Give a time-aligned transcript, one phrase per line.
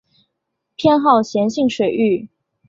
[0.77, 2.27] 偏好咸性水域。